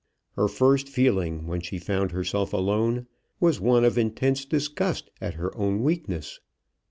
[0.31, 3.05] Her first feeling, when she found herself alone,
[3.39, 6.39] was one of intense disgust at her own weakness.